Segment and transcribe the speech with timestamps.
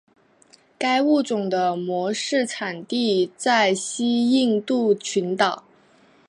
[0.79, 5.63] 该物种的模式产地在西印度群岛。